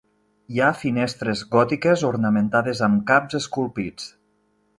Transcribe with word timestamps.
Hi 0.53 0.61
ha 0.61 0.69
finestres 0.77 1.43
gòtiques 1.55 2.05
ornamentades 2.09 2.81
amb 2.89 3.05
caps 3.13 3.41
esculpits. 3.43 4.11